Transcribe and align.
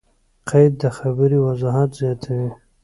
قید؛ 0.49 0.73
د 0.81 0.83
خبري 0.97 1.37
وضاحت 1.47 1.89
زیاتوي. 2.01 2.49